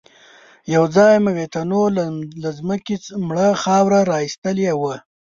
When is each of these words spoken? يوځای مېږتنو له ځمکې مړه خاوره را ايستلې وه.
يوځای 0.75 1.15
مېږتنو 1.25 1.83
له 2.41 2.49
ځمکې 2.59 2.95
مړه 3.27 3.47
خاوره 3.63 3.99
را 4.09 4.17
ايستلې 4.25 4.71
وه. 4.81 4.95